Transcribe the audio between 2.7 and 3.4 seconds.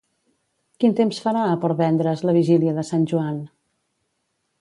de Sant Joan?